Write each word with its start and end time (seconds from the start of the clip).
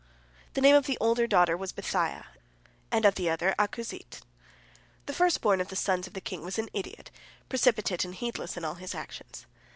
The 0.55 0.61
name 0.61 0.75
of 0.75 0.87
the 0.87 0.97
older 0.99 1.27
daughter 1.27 1.55
was 1.55 1.71
Bithiah, 1.71 2.25
and 2.91 3.05
of 3.05 3.13
the 3.13 3.29
other, 3.29 3.53
Akuzit. 3.59 4.21
The 5.05 5.13
first 5.13 5.41
born 5.41 5.61
of 5.61 5.67
the 5.67 5.75
sons 5.75 6.07
of 6.07 6.13
the 6.13 6.19
king 6.21 6.43
was 6.43 6.57
an 6.57 6.69
idiot, 6.73 7.11
precipitate 7.49 8.03
and 8.03 8.15
heedless 8.15 8.57
in 8.57 8.65
all 8.65 8.73
his 8.73 8.95
actions. 8.95 9.45